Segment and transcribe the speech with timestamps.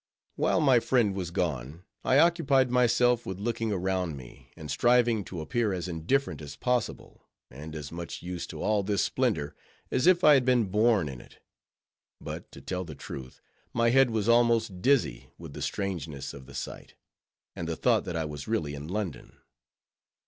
[0.35, 5.41] While my friend was gone, I occupied myself with looking around me, and striving to
[5.41, 9.55] appear as indifferent as possible, and as much used to all this splendor
[9.91, 11.37] as if I had been born in it.
[12.19, 13.41] But, to tell the truth,
[13.75, 16.95] my head was almost dizzy with the strangeness of the sight,
[17.55, 19.37] and the thought that I was really in London.